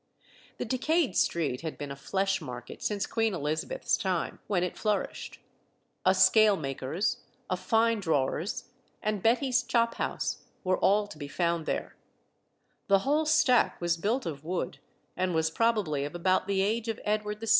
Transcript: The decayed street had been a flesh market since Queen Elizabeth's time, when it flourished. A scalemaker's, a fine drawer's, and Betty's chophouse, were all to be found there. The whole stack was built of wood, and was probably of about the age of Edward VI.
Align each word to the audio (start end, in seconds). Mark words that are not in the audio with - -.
The 0.57 0.65
decayed 0.65 1.15
street 1.15 1.61
had 1.61 1.77
been 1.77 1.91
a 1.91 1.95
flesh 1.95 2.41
market 2.41 2.81
since 2.81 3.05
Queen 3.05 3.35
Elizabeth's 3.35 3.95
time, 3.95 4.39
when 4.47 4.63
it 4.63 4.75
flourished. 4.75 5.37
A 6.07 6.15
scalemaker's, 6.15 7.17
a 7.51 7.55
fine 7.55 7.99
drawer's, 7.99 8.71
and 9.03 9.21
Betty's 9.21 9.61
chophouse, 9.61 10.37
were 10.63 10.79
all 10.79 11.05
to 11.05 11.19
be 11.19 11.27
found 11.27 11.67
there. 11.67 11.97
The 12.87 13.05
whole 13.05 13.27
stack 13.27 13.79
was 13.79 13.95
built 13.95 14.25
of 14.25 14.43
wood, 14.43 14.79
and 15.15 15.35
was 15.35 15.51
probably 15.51 16.03
of 16.03 16.15
about 16.15 16.47
the 16.47 16.63
age 16.63 16.87
of 16.87 16.99
Edward 17.05 17.39
VI. 17.39 17.47